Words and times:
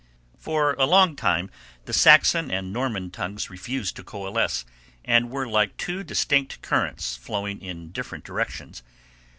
For 0.39 0.73
a 0.79 0.85
long 0.87 1.15
time 1.15 1.51
the 1.85 1.93
Saxon 1.93 2.49
and 2.49 2.73
Norman 2.73 3.11
tongues 3.11 3.51
refused 3.51 3.95
to 3.97 4.03
coalesce 4.03 4.65
and 5.05 5.29
were 5.29 5.47
like 5.47 5.77
two 5.77 6.03
distinct 6.03 6.63
currents 6.63 7.15
flowing 7.15 7.61
in 7.61 7.91
different 7.91 8.23
directions. 8.23 8.81